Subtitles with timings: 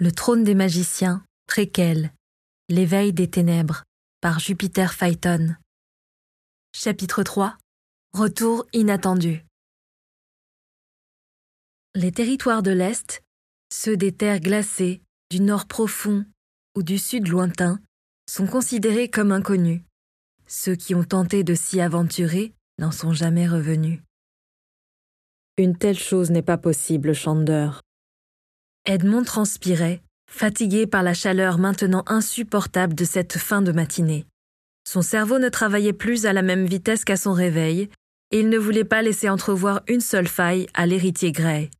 [0.00, 2.12] Le trône des magiciens, préquel.
[2.68, 3.84] L'éveil des ténèbres,
[4.20, 5.54] par Jupiter Phaeton.
[6.74, 7.56] Chapitre 3
[8.12, 9.44] Retour inattendu.
[11.94, 13.22] Les territoires de l'Est,
[13.72, 16.26] ceux des terres glacées, du nord profond
[16.76, 17.80] ou du sud lointain,
[18.28, 19.82] sont considérés comme inconnus.
[20.48, 24.00] Ceux qui ont tenté de s'y aventurer n'en sont jamais revenus.
[25.56, 27.70] Une telle chose n'est pas possible, Chander.
[28.86, 34.26] Edmond transpirait, fatigué par la chaleur maintenant insupportable de cette fin de matinée.
[34.86, 37.88] Son cerveau ne travaillait plus à la même vitesse qu'à son réveil,
[38.30, 41.70] et il ne voulait pas laisser entrevoir une seule faille à l'héritier Gray.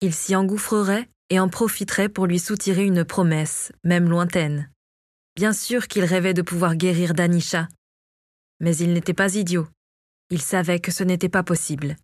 [0.00, 4.70] Il s'y engouffrerait et en profiterait pour lui soutirer une promesse, même lointaine.
[5.36, 7.68] Bien sûr qu'il rêvait de pouvoir guérir Danisha.
[8.58, 9.68] Mais il n'était pas idiot.
[10.30, 11.96] Il savait que ce n'était pas possible.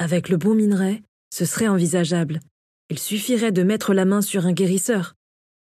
[0.00, 2.40] Avec le bon minerai, ce serait envisageable.
[2.90, 5.14] Il suffirait de mettre la main sur un guérisseur.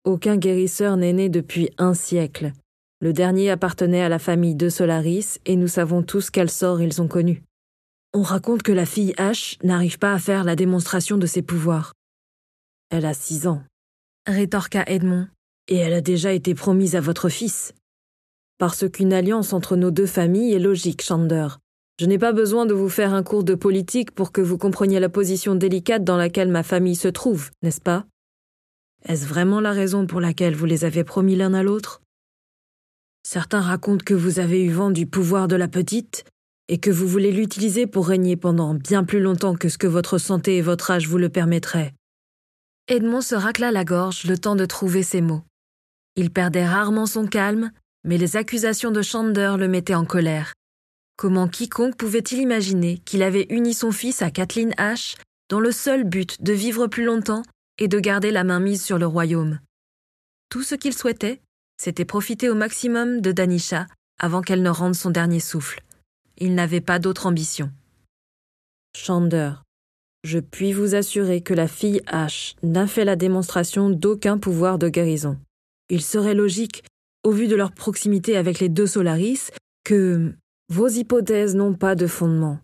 [0.03, 2.51] Aucun guérisseur n'est né depuis un siècle.
[2.99, 7.01] Le dernier appartenait à la famille de Solaris et nous savons tous quel sort ils
[7.01, 7.43] ont connu.
[8.13, 11.93] On raconte que la fille H n'arrive pas à faire la démonstration de ses pouvoirs.
[12.89, 13.63] Elle a six ans,
[14.27, 15.27] rétorqua Edmond.
[15.67, 17.73] Et elle a déjà été promise à votre fils.
[18.59, 21.47] Parce qu'une alliance entre nos deux familles est logique, Chander.
[21.97, 24.99] Je n'ai pas besoin de vous faire un cours de politique pour que vous compreniez
[24.99, 28.05] la position délicate dans laquelle ma famille se trouve, n'est-ce pas?
[29.05, 32.01] Est-ce vraiment la raison pour laquelle vous les avez promis l'un à l'autre?
[33.23, 36.25] Certains racontent que vous avez eu vent du pouvoir de la petite
[36.67, 40.17] et que vous voulez l'utiliser pour régner pendant bien plus longtemps que ce que votre
[40.17, 41.93] santé et votre âge vous le permettraient.
[42.89, 45.43] Edmond se racla la gorge le temps de trouver ses mots.
[46.17, 47.71] Il perdait rarement son calme,
[48.03, 50.53] mais les accusations de Chander le mettaient en colère.
[51.17, 55.15] Comment quiconque pouvait-il imaginer qu'il avait uni son fils à Kathleen H,
[55.49, 57.43] dont le seul but de vivre plus longtemps
[57.79, 59.59] et de garder la main mise sur le royaume?
[60.49, 61.41] Tout ce qu'il souhaitait,
[61.81, 63.87] c'était profiter au maximum de Danisha
[64.19, 65.81] avant qu'elle ne rende son dernier souffle.
[66.37, 67.71] Il n'avait pas d'autre ambition.
[68.93, 69.51] Chander,
[70.25, 74.89] je puis vous assurer que la fille H n'a fait la démonstration d'aucun pouvoir de
[74.89, 75.37] guérison.
[75.89, 76.83] Il serait logique,
[77.23, 79.51] au vu de leur proximité avec les deux Solaris,
[79.85, 80.33] que
[80.69, 82.59] vos hypothèses n'ont pas de fondement.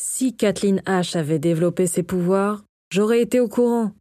[0.00, 3.92] Si Kathleen H avait développé ses pouvoirs, j'aurais été au courant.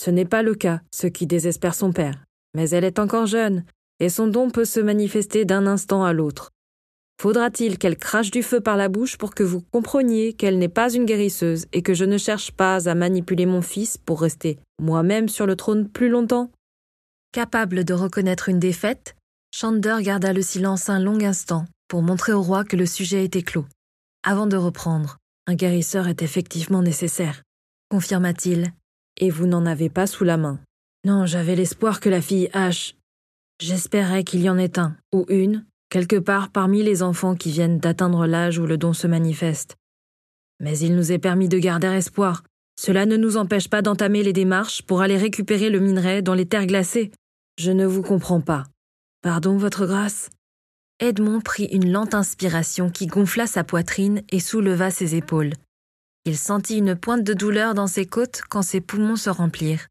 [0.00, 2.24] Ce n'est pas le cas, ce qui désespère son père.
[2.54, 3.64] Mais elle est encore jeune,
[4.00, 6.50] et son don peut se manifester d'un instant à l'autre.
[7.22, 10.92] Faudra-t-il qu'elle crache du feu par la bouche pour que vous compreniez qu'elle n'est pas
[10.92, 15.28] une guérisseuse et que je ne cherche pas à manipuler mon fils pour rester moi-même
[15.28, 16.50] sur le trône plus longtemps?
[17.32, 19.14] Capable de reconnaître une défaite,
[19.54, 23.42] Chander garda le silence un long instant, pour montrer au roi que le sujet était
[23.42, 23.66] clos.
[24.22, 27.42] Avant de reprendre, un guérisseur est effectivement nécessaire,
[27.90, 28.72] confirma-t-il.
[29.18, 30.60] Et vous n'en avez pas sous la main.
[31.04, 32.94] Non, j'avais l'espoir que la fille H.
[33.60, 37.78] J'espérais qu'il y en ait un, ou une, quelque part parmi les enfants qui viennent
[37.78, 39.76] d'atteindre l'âge où le don se manifeste.
[40.60, 42.42] Mais il nous est permis de garder espoir.
[42.78, 46.46] Cela ne nous empêche pas d'entamer les démarches pour aller récupérer le minerai dans les
[46.46, 47.10] terres glacées.
[47.58, 48.64] Je ne vous comprends pas.
[49.22, 50.28] Pardon, Votre Grâce
[50.98, 55.52] Edmond prit une lente inspiration qui gonfla sa poitrine et souleva ses épaules.
[56.24, 59.88] Il sentit une pointe de douleur dans ses côtes quand ses poumons se remplirent.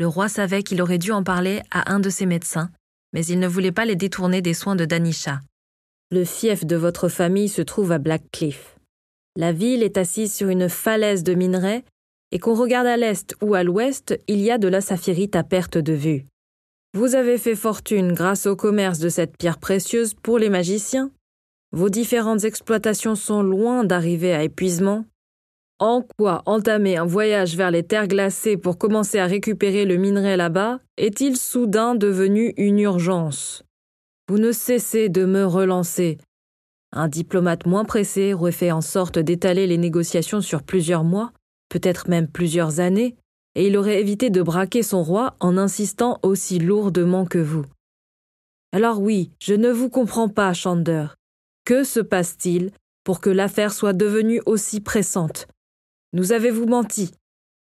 [0.00, 2.70] Le roi savait qu'il aurait dû en parler à un de ses médecins,
[3.12, 5.40] mais il ne voulait pas les détourner des soins de Danisha.
[6.10, 8.76] Le fief de votre famille se trouve à Blackcliff.
[9.36, 11.84] La ville est assise sur une falaise de minerais,
[12.32, 15.44] et qu'on regarde à l'est ou à l'ouest, il y a de la saphirite à
[15.44, 16.24] perte de vue.
[16.96, 21.10] Vous avez fait fortune grâce au commerce de cette pierre précieuse pour les magiciens.
[21.72, 25.04] Vos différentes exploitations sont loin d'arriver à épuisement.
[25.78, 30.38] En quoi entamer un voyage vers les terres glacées pour commencer à récupérer le minerai
[30.38, 33.62] là-bas est-il soudain devenu une urgence?
[34.30, 36.16] Vous ne cessez de me relancer.
[36.92, 41.32] Un diplomate moins pressé aurait fait en sorte d'étaler les négociations sur plusieurs mois,
[41.68, 43.16] peut-être même plusieurs années,
[43.56, 47.64] et il aurait évité de braquer son roi en insistant aussi lourdement que vous.
[48.70, 51.06] Alors oui, je ne vous comprends pas, Chander.
[51.64, 52.70] Que se passe-t-il
[53.02, 55.48] pour que l'affaire soit devenue aussi pressante?
[56.12, 57.12] Nous avez-vous menti?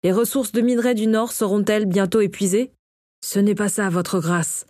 [0.04, 2.70] Les ressources de minerais du Nord seront-elles bientôt épuisées?
[3.24, 4.66] Ce n'est pas ça, votre grâce.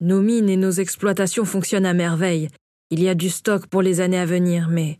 [0.00, 2.48] Nos mines et nos exploitations fonctionnent à merveille.
[2.90, 4.98] Il y a du stock pour les années à venir, mais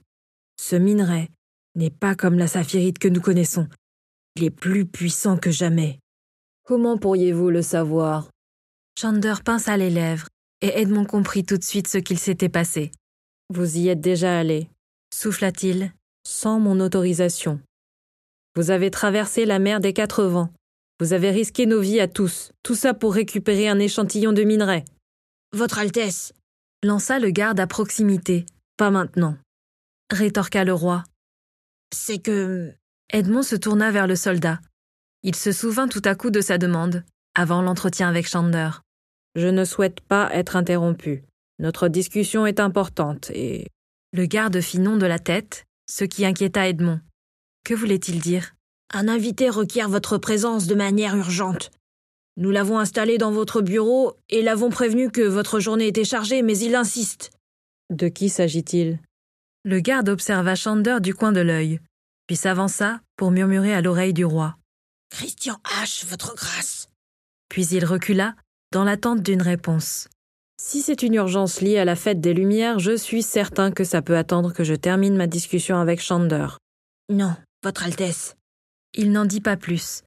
[0.61, 1.29] ce minerai
[1.75, 3.67] n'est pas comme la saphirite que nous connaissons.
[4.37, 5.99] Il est plus puissant que jamais.
[6.63, 8.29] Comment pourriez-vous le savoir?
[9.01, 10.29] Chander pinça les lèvres,
[10.61, 12.91] et Edmond comprit tout de suite ce qu'il s'était passé.
[13.49, 14.69] Vous y êtes déjà allé,
[15.15, 15.91] souffla-t-il,
[16.27, 17.61] sans mon autorisation.
[18.57, 20.53] Vous avez traversé la mer des quatre vents.
[21.01, 24.85] Vous avez risqué nos vies à tous, tout ça pour récupérer un échantillon de minerai.
[25.55, 26.35] Votre Altesse
[26.83, 28.45] lança le garde à proximité.
[28.77, 29.39] Pas maintenant,
[30.13, 31.05] rétorqua le roi.
[31.95, 32.75] C'est que.
[33.11, 34.61] Edmond se tourna vers le soldat.
[35.23, 37.05] Il se souvint tout à coup de sa demande,
[37.35, 38.71] avant l'entretien avec Chander.
[39.37, 41.23] Je ne souhaite pas être interrompu.
[41.59, 43.69] Notre discussion est importante et.
[44.13, 47.01] Le garde fit non de la tête, ce qui inquiéta Edmond.
[47.65, 48.55] Que voulait-il dire?
[48.95, 51.71] Un invité requiert votre présence de manière urgente.
[52.37, 56.57] Nous l'avons installé dans votre bureau et l'avons prévenu que votre journée était chargée, mais
[56.59, 57.31] il insiste.
[57.91, 59.01] De qui s'agit-il?
[59.65, 61.81] Le garde observa Chander du coin de l'œil,
[62.27, 64.57] puis s'avança pour murmurer à l'oreille du roi.
[65.11, 66.89] Christian H., votre grâce.
[67.49, 68.35] Puis il recula,
[68.73, 70.09] dans l'attente d'une réponse.
[70.61, 74.03] Si c'est une urgence liée à la fête des Lumières, je suis certain que ça
[74.03, 76.49] peut attendre que je termine ma discussion avec Chander.
[77.11, 78.37] Non, Votre Altesse.
[78.95, 80.03] Il n'en dit pas plus.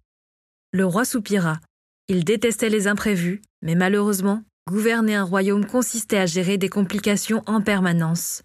[0.74, 1.60] Le roi soupira.
[2.08, 7.62] Il détestait les imprévus, mais malheureusement, gouverner un royaume consistait à gérer des complications en
[7.62, 8.44] permanence.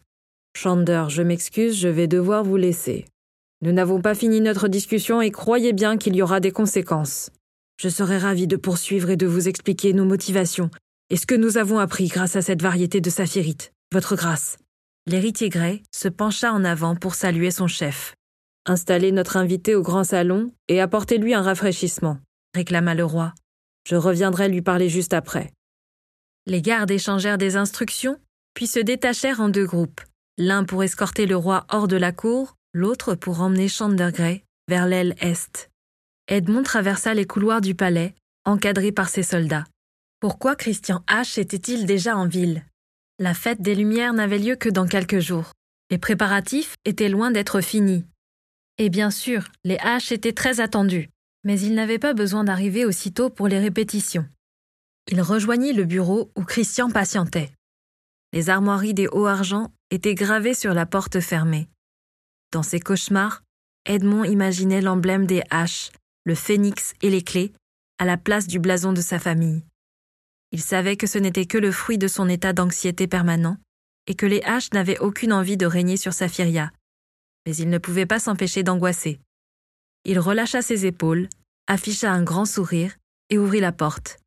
[0.56, 3.06] Chander, je m'excuse, je vais devoir vous laisser.
[3.62, 7.31] Nous n'avons pas fini notre discussion et croyez bien qu'il y aura des conséquences.
[7.81, 10.71] Je serai ravi de poursuivre et de vous expliquer nos motivations,
[11.11, 14.59] et ce que nous avons appris grâce à cette variété de saphirites, votre grâce.
[15.06, 18.15] L'héritier Gray se pencha en avant pour saluer son chef.
[18.67, 22.19] Installez notre invité au grand salon et apportez-lui un rafraîchissement,
[22.55, 23.35] réclama le roi.
[23.87, 25.51] Je reviendrai lui parler juste après.
[26.47, 28.19] Les gardes échangèrent des instructions,
[28.55, 30.01] puis se détachèrent en deux groupes,
[30.39, 35.15] l'un pour escorter le roi hors de la cour, l'autre pour emmener Chandergray vers l'aile
[35.21, 35.71] est.
[36.26, 39.65] Edmond traversa les couloirs du palais, encadré par ses soldats.
[40.21, 42.65] Pourquoi Christian H était-il déjà en ville?
[43.21, 45.53] La fête des Lumières n'avait lieu que dans quelques jours.
[45.91, 48.05] Les préparatifs étaient loin d'être finis.
[48.79, 51.11] Et bien sûr, les H étaient très attendus,
[51.44, 54.27] mais il n'avait pas besoin d'arriver aussitôt pour les répétitions.
[55.12, 57.53] Il rejoignit le bureau où Christian patientait.
[58.32, 61.69] Les armoiries des hauts argent étaient gravées sur la porte fermée.
[62.55, 63.43] Dans ses cauchemars,
[63.85, 65.91] Edmond imaginait l'emblème des H,
[66.23, 67.53] le phénix et les clés,
[67.99, 69.65] à la place du blason de sa famille.
[70.53, 73.56] Il savait que ce n'était que le fruit de son état d'anxiété permanent,
[74.06, 76.71] et que les H n'avaient aucune envie de régner sur Saphiria.
[77.45, 79.19] Mais il ne pouvait pas s'empêcher d'angoisser.
[80.05, 81.29] Il relâcha ses épaules,
[81.67, 82.95] afficha un grand sourire
[83.31, 84.19] et ouvrit la porte.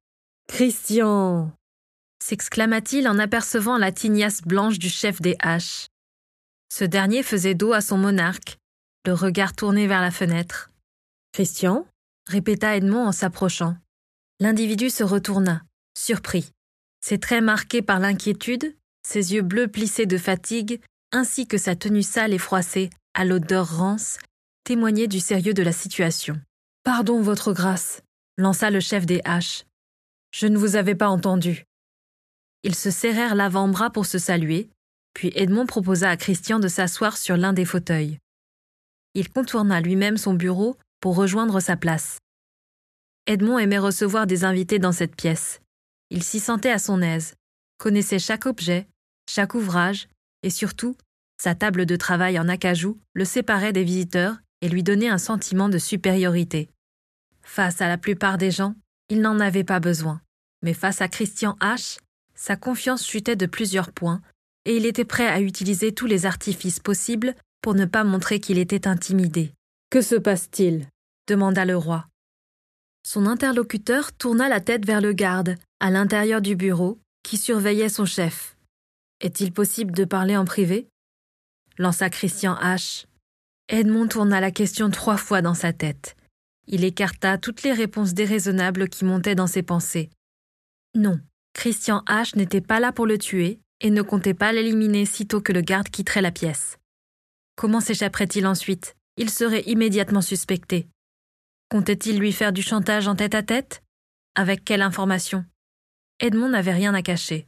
[0.49, 1.53] Christian
[2.21, 5.86] s'exclama-t-il en apercevant la tignasse blanche du chef des H.
[6.69, 8.57] Ce dernier faisait dos à son monarque,
[9.05, 10.71] le regard tourné vers la fenêtre.
[11.31, 11.87] Christian?
[12.27, 13.77] répéta Edmond en s'approchant.
[14.39, 15.61] L'individu se retourna
[15.97, 16.51] surpris.
[17.01, 18.75] Ses traits marqués par l'inquiétude,
[19.05, 20.79] ses yeux bleus plissés de fatigue,
[21.11, 24.19] ainsi que sa tenue sale et froissée, à l'odeur rance,
[24.63, 26.39] témoignaient du sérieux de la situation.
[26.83, 28.01] Pardon, votre grâce,
[28.37, 29.65] lança le chef des haches.
[30.31, 31.63] Je ne vous avais pas entendu.
[32.63, 34.69] Ils se serrèrent l'avant-bras pour se saluer,
[35.17, 38.19] puis Edmond proposa à Christian de s'asseoir sur l'un des fauteuils.
[39.15, 42.19] Il contourna lui-même son bureau pour rejoindre sa place.
[43.25, 45.59] Edmond aimait recevoir des invités dans cette pièce.
[46.11, 47.33] Il s'y sentait à son aise,
[47.79, 48.87] connaissait chaque objet,
[49.27, 50.07] chaque ouvrage,
[50.43, 50.95] et surtout,
[51.41, 55.67] sa table de travail en acajou le séparait des visiteurs et lui donnait un sentiment
[55.67, 56.69] de supériorité.
[57.41, 58.75] Face à la plupart des gens,
[59.09, 60.21] il n'en avait pas besoin,
[60.61, 61.97] mais face à Christian H.,
[62.35, 64.21] sa confiance chutait de plusieurs points,
[64.67, 68.57] et il était prêt à utiliser tous les artifices possibles pour ne pas montrer qu'il
[68.57, 69.53] était intimidé.
[69.89, 70.87] Que se passe-t-il?
[71.25, 72.05] demanda le roi.
[73.03, 78.03] Son interlocuteur tourna la tête vers le garde, à l'intérieur du bureau, qui surveillait son
[78.03, 78.57] chef.
[79.21, 80.89] Est-il possible de parler en privé?
[81.77, 83.05] lança Christian H.
[83.69, 86.17] Edmond tourna la question trois fois dans sa tête.
[86.67, 90.09] Il écarta toutes les réponses déraisonnables qui montaient dans ses pensées.
[90.93, 91.21] Non,
[91.53, 95.53] Christian H n'était pas là pour le tuer et ne comptait pas l'éliminer sitôt que
[95.53, 96.77] le garde quitterait la pièce.
[97.55, 98.95] Comment s'échapperait-il ensuite?
[99.17, 100.87] Il serait immédiatement suspecté.
[101.69, 103.83] Comptait-il lui faire du chantage en tête-à-tête
[104.35, 105.45] Avec quelle information?
[106.19, 107.47] Edmond n'avait rien à cacher.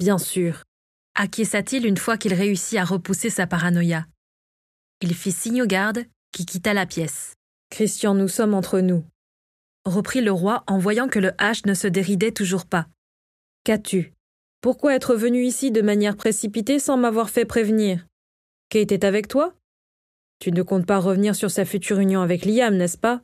[0.00, 0.64] Bien sûr.
[1.14, 4.06] Acquiesça-t-il une fois qu'il réussit à repousser sa paranoïa?
[5.00, 7.34] Il fit signe au garde, qui quitta la pièce.
[7.70, 9.04] Christian, nous sommes entre nous.
[9.84, 12.86] Reprit le roi en voyant que le H ne se déridait toujours pas.
[13.64, 14.12] Qu'as-tu?
[14.64, 18.06] Pourquoi être venu ici de manière précipitée sans m'avoir fait prévenir?
[18.70, 19.52] Kate est avec toi?
[20.38, 23.20] Tu ne comptes pas revenir sur sa future union avec Liam, n'est-ce pas?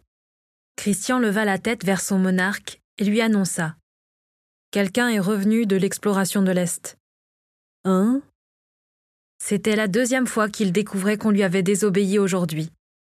[0.77, 3.75] Christian leva la tête vers son monarque et lui annonça.
[4.71, 6.99] Quelqu'un est revenu de l'exploration de l'Est.
[7.87, 8.21] Hein?
[9.43, 12.69] C'était la deuxième fois qu'il découvrait qu'on lui avait désobéi aujourd'hui.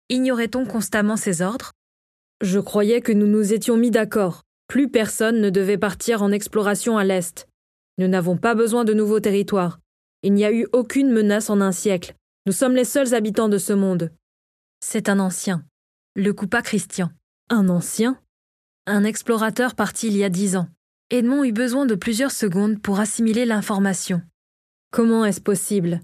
[0.09, 1.73] Ignorait-on constamment ses ordres?
[2.41, 4.41] Je croyais que nous nous étions mis d'accord.
[4.67, 7.47] Plus personne ne devait partir en exploration à l'Est.
[7.97, 9.79] Nous n'avons pas besoin de nouveaux territoires.
[10.23, 12.15] Il n'y a eu aucune menace en un siècle.
[12.45, 14.11] Nous sommes les seuls habitants de ce monde.
[14.79, 15.65] C'est un ancien.
[16.15, 17.11] Le coupa Christian.
[17.49, 18.19] Un ancien?
[18.85, 20.67] Un explorateur parti il y a dix ans.
[21.09, 24.21] Edmond eut besoin de plusieurs secondes pour assimiler l'information.
[24.91, 26.01] Comment est-ce possible?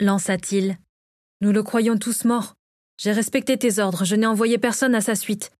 [0.00, 0.76] Lança-t-il.
[1.40, 2.54] Nous le croyons tous mort.
[2.98, 5.52] J'ai respecté tes ordres, je n'ai envoyé personne à sa suite.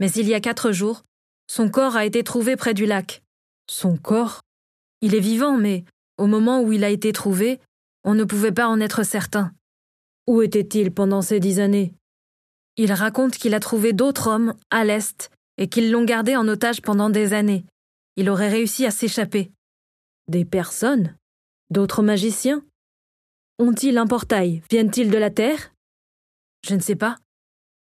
[0.00, 1.04] Mais il y a quatre jours,
[1.46, 3.22] son corps a été trouvé près du lac.
[3.68, 4.40] Son corps?
[5.00, 5.84] Il est vivant, mais
[6.16, 7.60] au moment où il a été trouvé,
[8.04, 9.52] on ne pouvait pas en être certain.
[10.26, 11.94] Où était-il pendant ces dix années?
[12.76, 16.82] Il raconte qu'il a trouvé d'autres hommes à l'Est et qu'ils l'ont gardé en otage
[16.82, 17.64] pendant des années.
[18.16, 19.50] Il aurait réussi à s'échapper.
[20.28, 21.16] Des personnes?
[21.70, 22.64] D'autres magiciens?
[23.58, 24.62] Ont-ils un portail?
[24.70, 25.72] Viennent-ils de la Terre?
[26.64, 27.18] Je ne sais pas.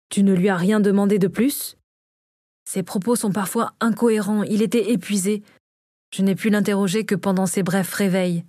[0.08, 1.76] Tu ne lui as rien demandé de plus?
[2.64, 5.42] Ses propos sont parfois incohérents, il était épuisé.
[6.14, 8.44] Je n'ai pu l'interroger que pendant ses brefs réveils.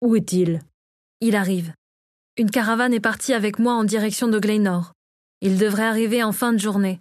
[0.00, 0.62] Où est-il?
[1.20, 1.74] Il arrive.
[2.38, 4.92] Une caravane est partie avec moi en direction de Glenor.
[5.42, 7.00] Il devrait arriver en fin de journée.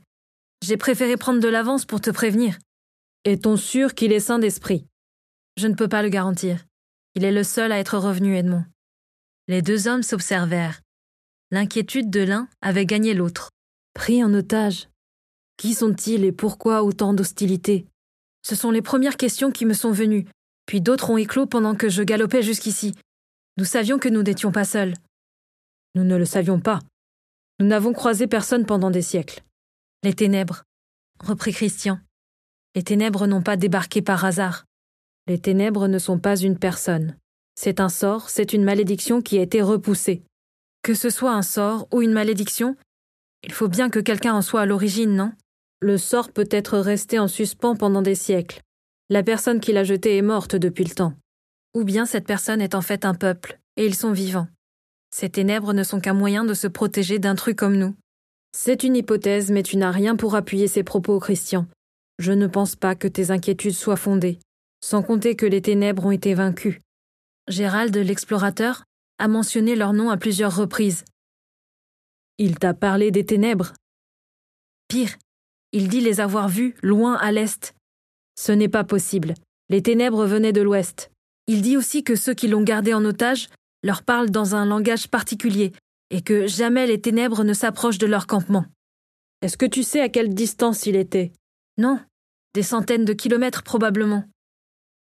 [0.61, 2.57] J'ai préféré prendre de l'avance pour te prévenir.
[3.23, 4.85] Est-on sûr qu'il est sain d'esprit?
[5.57, 6.65] Je ne peux pas le garantir.
[7.15, 8.65] Il est le seul à être revenu, Edmond.
[9.47, 10.81] Les deux hommes s'observèrent.
[11.51, 13.51] L'inquiétude de l'un avait gagné l'autre.
[13.93, 14.89] Pris en otage.
[15.57, 17.87] Qui sont-ils et pourquoi autant d'hostilité?
[18.45, 20.27] Ce sont les premières questions qui me sont venues,
[20.67, 22.93] puis d'autres ont éclos pendant que je galopais jusqu'ici.
[23.57, 24.93] Nous savions que nous n'étions pas seuls.
[25.95, 26.79] Nous ne le savions pas.
[27.59, 29.41] Nous n'avons croisé personne pendant des siècles.
[30.03, 30.61] Les ténèbres,
[31.19, 31.99] reprit Christian.
[32.75, 34.65] Les ténèbres n'ont pas débarqué par hasard.
[35.25, 37.17] Les ténèbres ne sont pas une personne.
[37.55, 40.21] C'est un sort, c'est une malédiction qui a été repoussée.
[40.83, 42.75] Que ce soit un sort ou une malédiction,
[43.41, 45.33] il faut bien que quelqu'un en soit à l'origine, non?
[45.81, 48.61] Le sort peut être resté en suspens pendant des siècles.
[49.09, 51.13] La personne qui l'a jeté est morte depuis le temps.
[51.73, 54.47] Ou bien cette personne est en fait un peuple, et ils sont vivants.
[55.11, 57.95] Ces ténèbres ne sont qu'un moyen de se protéger d'intrus comme nous.
[58.51, 61.67] C'est une hypothèse, mais tu n'as rien pour appuyer ces propos, Christian.
[62.19, 64.39] Je ne pense pas que tes inquiétudes soient fondées
[64.85, 66.79] sans compter que les ténèbres ont été vaincues.
[67.47, 68.83] Gérald l'explorateur
[69.17, 71.05] a mentionné leur nom à plusieurs reprises.
[72.37, 73.73] Il t'a parlé des ténèbres
[74.87, 75.17] Pire,
[75.75, 77.75] il dit les avoir vues loin à l'est.
[78.39, 79.33] Ce n'est pas possible.
[79.69, 81.11] Les ténèbres venaient de l'ouest.
[81.47, 83.49] Il dit aussi que ceux qui l'ont gardé en otage
[83.83, 85.73] leur parlent dans un langage particulier
[86.11, 88.65] et que jamais les ténèbres ne s'approchent de leur campement.
[89.41, 91.33] Est-ce que tu sais à quelle distance il était?
[91.77, 91.99] Non,
[92.53, 94.23] des centaines de kilomètres probablement.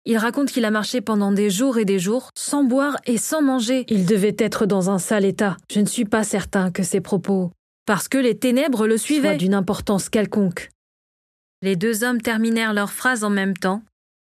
[0.07, 3.43] Il raconte qu'il a marché pendant des jours et des jours, sans boire et sans
[3.43, 3.85] manger.
[3.89, 5.59] Il devait être dans un sale état.
[5.71, 7.51] Je ne suis pas certain que ses propos.
[7.87, 9.37] Parce que les ténèbres le suivaient.
[9.37, 10.71] d'une importance quelconque.
[11.61, 13.83] Les deux hommes terminèrent leurs phrases en même temps,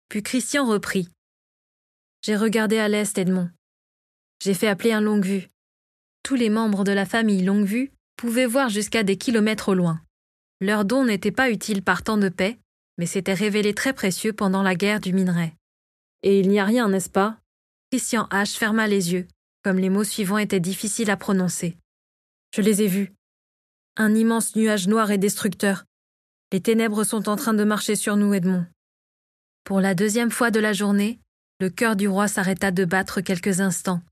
[0.09, 1.09] puis Christian reprit.
[2.21, 3.49] J'ai regardé à l'est, Edmond.
[4.43, 5.47] J'ai fait appeler un longue vue.
[6.23, 10.01] Tous les membres de la famille longue vue pouvaient voir jusqu'à des kilomètres au loin.
[10.61, 12.57] Leur don n'était pas utile par temps de paix,
[12.97, 15.53] mais s'était révélé très précieux pendant la guerre du minerai.
[16.23, 17.37] Et il n'y a rien, n'est-ce pas?
[17.91, 18.57] Christian H.
[18.57, 19.27] ferma les yeux,
[19.63, 21.77] comme les mots suivants étaient difficiles à prononcer.
[22.55, 23.13] Je les ai vus.
[23.99, 25.83] Un immense nuage noir et destructeur.
[26.53, 28.67] Les ténèbres sont en train de marcher sur nous, Edmond.
[29.63, 31.19] Pour la deuxième fois de la journée,
[31.59, 34.03] le cœur du roi s'arrêta de battre quelques instants.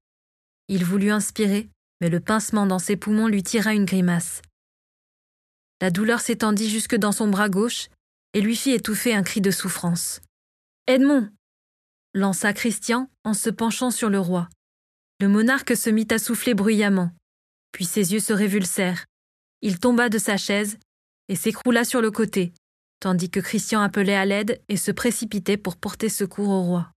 [0.69, 1.69] Il voulut inspirer,
[2.01, 4.41] mais le pincement dans ses poumons lui tira une grimace.
[5.79, 7.89] La douleur s'étendit jusque dans son bras gauche
[8.33, 10.19] et lui fit étouffer un cri de souffrance.
[10.87, 11.29] Edmond
[12.15, 14.49] lança Christian en se penchant sur le roi.
[15.21, 17.11] Le monarque se mit à souffler bruyamment,
[17.71, 19.05] puis ses yeux se révulsèrent.
[19.61, 20.77] Il tomba de sa chaise
[21.27, 22.53] et s'écroula sur le côté,
[22.99, 26.91] tandis que Christian appelait à l'aide et se précipitait pour porter secours au roi.